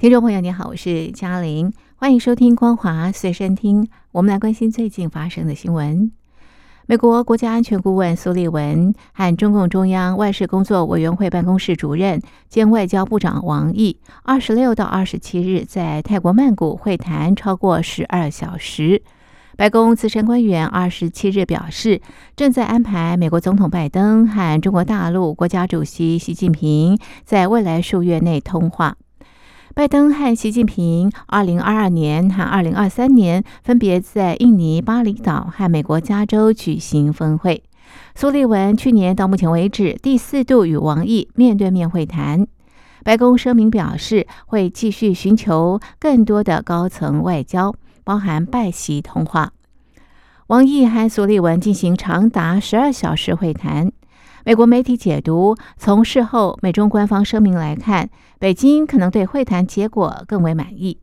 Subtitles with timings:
[0.00, 3.84] 听众朋友，你好，我是嘉玲，欢迎收听《光华随身听》。
[4.12, 6.10] 我们来关心最近发生的新闻。
[6.86, 19.02] 美国国家安全顾问苏利文和中共中央外事工作委员会办公室主任兼外交部长王毅，二十六到二十七日在泰国曼谷会谈超过十二小时。
[19.58, 22.00] 白宫资深官员二十七日表示，
[22.34, 28.96] 正在安排美国总统拜登和中国大陆国家主席习近平在未来数月内通话。
[29.72, 37.62] 拜登和习近平二零二二年和二零二三年分别在印尼巴厘岛和美国加州举行峰会。
[38.16, 42.48] 苏利文去年到目前为止第四度与王毅面对面会谈。
[43.04, 49.52] 白宫声明表示，会继续寻求更多的高层外交，包含拜习通话。
[50.48, 53.92] 王毅和苏利文进行长达十二小时会谈。
[54.44, 60.98] 美国媒体解读，从事后美中官方声明来看，北京可能对会谈结果更为满意。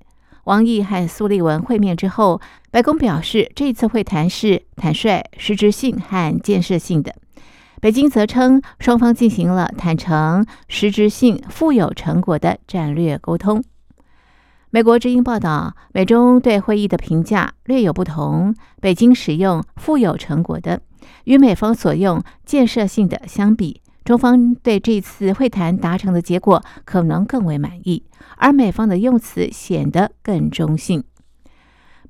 [0.45, 7.13] 王毅和苏利文会面之后，白宫表示，这次会谈是坦率、实质性和建设性的。
[7.79, 13.63] 北京则称，双方进行了坦诚、实质性、富有成果的战略沟通。
[14.71, 18.55] 美国之音报道，美中对会议的评价略有不同。
[18.81, 20.81] 北京使用“富有成果的”。
[21.25, 28.03] 与美方所用建设性的相比，中方对这次会谈达成的结果可能更为满意，
[28.37, 31.03] 而美方的用词显得更中性。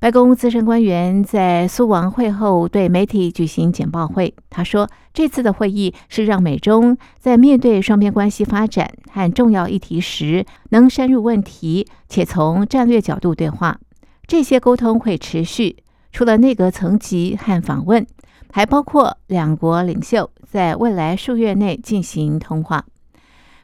[0.00, 13.80] 白宫资深官员在苏王会后对媒体举行简报会，他说：“这次的会议是让美中在面对双边关系发展和重要议题时，能深入问题且从战略角度对话。
[14.24, 15.78] 这些沟通会持续，
[16.12, 18.06] 除了内阁层级和访问。”
[18.52, 22.84] 还包括两国领袖在未来数月内进行通话。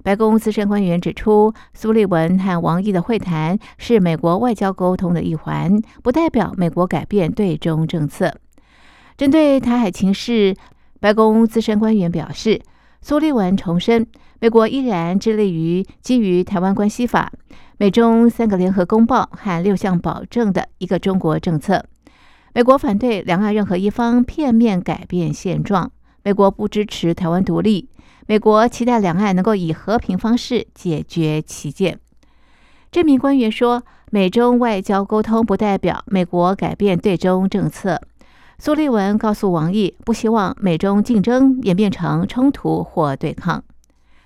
[0.03, 8.31] 白宫资深官员指出，苏利文和王毅的会谈是美国外交沟通的一环，不代表美国改变对中政策。
[9.17, 10.55] 针对台海情势，
[11.01, 12.61] 白宫资深官员表示，
[13.01, 14.07] 苏利文重申，
[14.41, 17.33] 美国依然致力于基于《台湾关系法》、
[17.79, 21.83] 美中三个联合公报和六项保证的一个中国政策。
[22.57, 25.91] 美国反对两岸任何一方片面改变现状。
[26.23, 27.89] 美国不支持台湾独立。
[28.29, 31.99] 美国期待两岸能够以和平方式解决歧见。
[32.93, 33.83] 这名官员说
[34.13, 38.01] ：“美中外交沟通不代表美国改变对中政策。”
[38.57, 43.65] 苏利文告诉王毅，不希望美中竞争演变成冲突或对抗。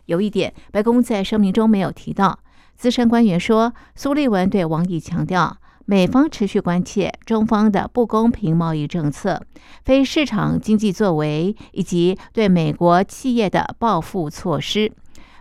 [0.05, 2.39] 有一点，白宫在声明中没有提到。
[2.77, 5.57] 资深官员说，苏利文对王毅强调。
[5.91, 9.41] 美方持续关切中方的不公平贸易政策、
[9.87, 14.93] 非市场经济作为以及对美国企业的报复措施。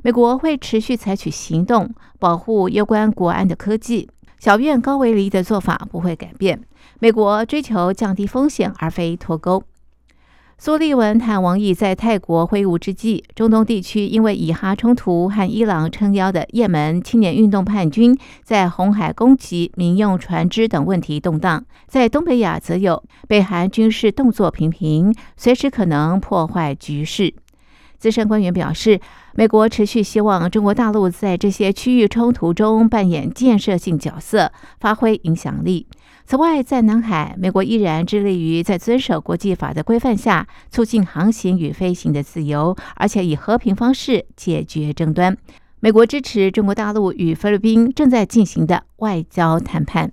[0.03, 4.09] 美国会持续采取行动保护攸关国安的科技。
[4.39, 6.63] 小院高维离的做法不会改变。
[6.99, 9.61] 美国追求降低风险，而非脱钩。
[10.59, 27.35] 苏利文谈王毅在泰国会晤之际，中东地区因为以哈冲突和伊朗撑腰的也门青年运动叛军在红海攻击民用船只等问题动荡；在东北亚则有北韩军事动作频频，随时可能破坏局势。
[27.99, 28.99] 资深官员表示，
[29.35, 35.85] 美国持续希望中国大陆在这些区域冲突中扮演建设性角色，发挥影响力。
[36.29, 45.37] 此外，在南海，美国依然致力于在遵守国际法的规范下，促进航行与飞行的自由，而且以和平方式解决争端。
[45.79, 50.11] 美国支持中国大陆与菲律宾正在进行的外交谈判。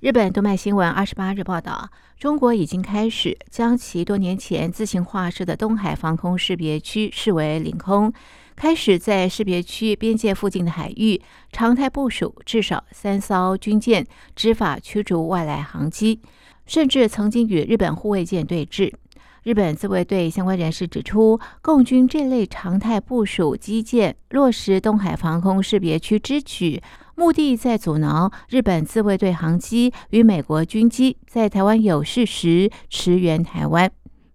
[0.00, 8.10] 日本动脉新闻二十八日报道，中国已经开始将其多年前自行划设的东海防空识别区视为领空。
[8.60, 11.18] 开始在识别区边界附近的海域
[11.50, 16.20] 常态部署至少三艘军舰，执法驱逐外来航机，
[16.66, 18.92] 甚至曾经与日本护卫舰对峙。
[19.44, 26.82] 日本自卫队相关人士指出，共军这类常态部署基建落实东海防空识别区之举，
[27.16, 33.90] 目的在阻挠日本自卫队航机与美国军机在台湾有事时驰援台湾。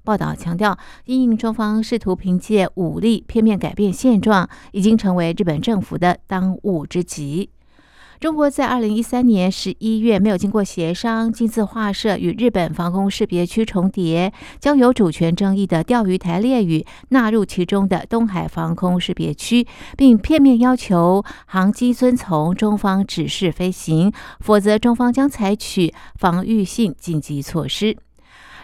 [0.06, 7.50] 报道强调，因应中方试图凭借武力片面改变现状，已经成为日本政府的当务之急。
[8.18, 19.68] 中国在二零一三年十一月没有经过协商，亲自划设与日本防空识别区重叠、将有主权争议的钓鱼台列屿纳入其中的东海防空识别区，
[19.98, 27.98] 并片面要求航机遵从中方指示飞行，否则中方将采取防御性紧急措施。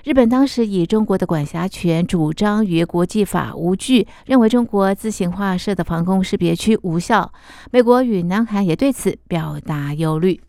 [0.03, 7.31] 日本当时以中国的管辖权主张与国际法无据，认为中国自行划设的防空识别区无效。
[7.71, 10.41] 美国与南韩也对此表达忧虑。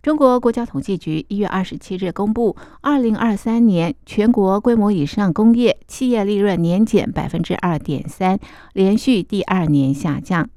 [0.00, 8.38] 中国国家统计局一月二十七日公布，二零二三年全国规模以上工业企业利润年减百分之二点三，
[8.72, 10.48] 连续第二年下降。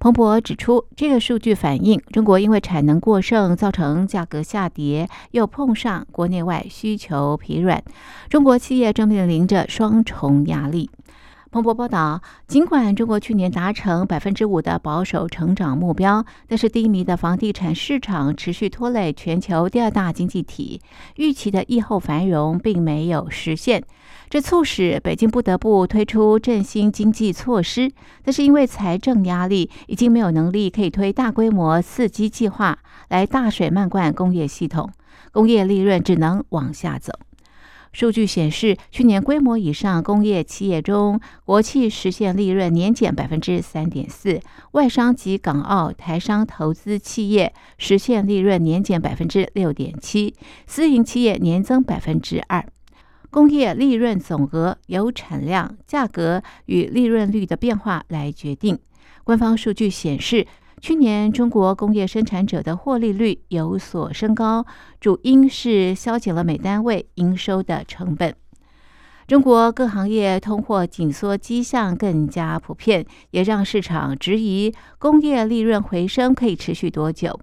[0.00, 7.84] 彭博指出，这个数据反映中国因为产能过剩造成价格下跌，又碰上国内外需求疲软，
[8.30, 10.88] 中国企业正面临着双重压力。
[11.52, 20.80] 彭博报道，尽管中国去年达成百分之五的保守成长目标，但是低迷的房地产市场持续拖累全球第二大经济体，
[21.16, 23.82] 预期的疫后繁荣并没有实现。
[24.28, 27.90] 这促使北京不得不推出振兴经济措施，
[28.22, 34.88] 但是因为财政压力，已经没有能力可以推大规模刺激计划来大水漫灌工业系统，
[35.32, 37.12] 工业利润只能往下走。
[37.92, 44.40] 数据显示，去年规模以上工业企业中，国企实现利润年减百分之三点四，
[44.72, 50.34] 外商及港澳台商投资企业实现利润年减百分之六点七，
[50.66, 52.64] 私营企业年增百分之二。
[53.28, 58.78] 工业利润总额由产量、价格与利润率的变化来决定。
[59.22, 60.46] 官方数据显示，
[60.80, 64.64] 去年中国工业生产者的获利率有所升高，
[64.98, 68.34] 主因是削减了每单位营收的成本。
[69.26, 77.38] 中国各行业通货紧缩迹象更加普遍，也让市场质疑工业利润回升可以持续多久。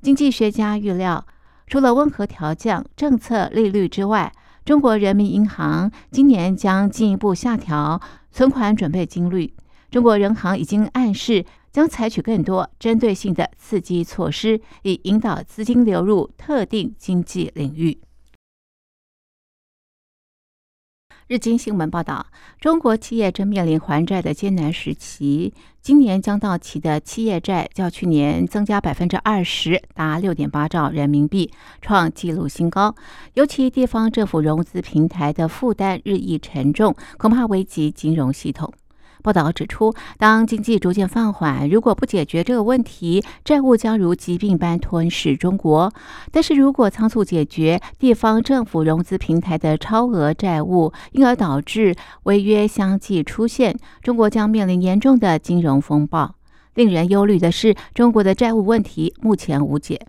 [0.00, 1.26] 经济学家预料，
[1.66, 4.32] 除了温和调降政策利率之外，
[4.64, 9.54] 中国人民银行今年将进一步下调存款准备金率。
[9.90, 18.00] 中国人行已经暗示将采取更多针对性的刺激措施，以引导资金流入特定经济领域。
[21.28, 22.26] 日经新闻报道，
[22.60, 25.54] 中国企业正面临还债的艰难时期。
[25.80, 32.94] 今年将到期的企业债较去年增加百分之二十，达六点八兆人民币，创纪录新高。
[33.32, 38.70] 尤其地方政府融资平台的负担日益沉重，恐怕危及金融系统。
[39.22, 45.92] 报道指出，当经济逐渐放缓，如果不解决这个问题，债务将如疾病般吞噬中国。
[46.30, 56.34] 但是如果仓促解决地方政府融资平台的超额债务，因而导致违约相继出现，中国将面临严重的金融风暴。
[56.74, 60.00] 令人忧虑的是，中国的债务问题目前无解。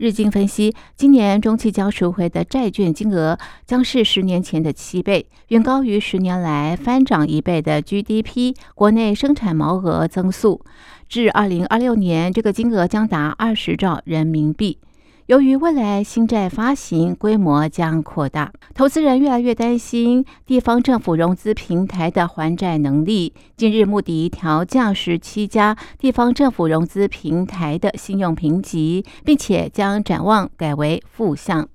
[0.00, 10.64] 日经分析，今年中期将赎回的债券金额将是十年前的七倍，远高于十年来翻涨一倍的 GDP 国内生产毛额增速。
[11.06, 14.78] 至二零二六年，这个金额将达二十兆人民币。
[15.30, 23.32] 由于未来新债发行规模将扩大，投资人越来越担心地方政府融资平台的还债能力。
[23.56, 31.68] 近日，穆迪调降十七家地方政府融资平台的信用评级，并且将展望改为负向。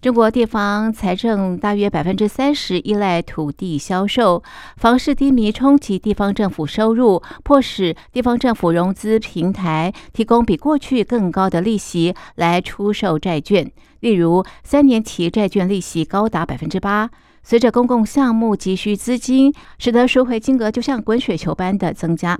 [0.00, 4.42] 中国地方财政大约百分之三十依赖土地销售，
[4.78, 17.10] 房市低迷冲击地方政府收入，迫使地方政府融资平台提供比过去更高的利息来出售债券，例如三年期债券利息高达百分之八。
[17.42, 22.38] 随着公共项目急需资金，使得赎回金额就像滚雪球般的增加。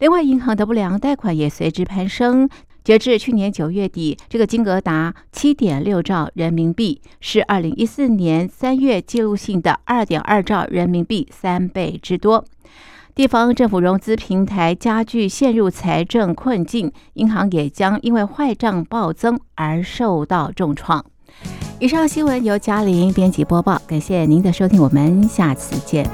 [0.00, 2.48] 另外，银行的不良贷款也随之攀升。
[2.86, 12.44] 截至去年九月底，这个金额达七点六兆人民币，是二零一四年三月记录性的二点二兆人民币三倍之多。
[13.12, 21.04] 地方政府融资平台加剧陷入财政困境，银行也将因为坏账暴增而受到重创。
[21.80, 26.08] 以上新闻由嘉玲编辑播报，感谢您的收听，我们下次见。